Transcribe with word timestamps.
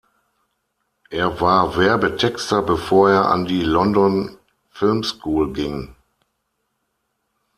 Er 1.11 1.41
war 1.41 1.77
Werbetexter, 1.77 2.63
bevor 2.63 3.11
er 3.11 3.27
an 3.29 3.45
die 3.45 3.61
London 3.63 4.35
Film 4.71 5.03
School 5.03 5.53
ging. 5.53 5.93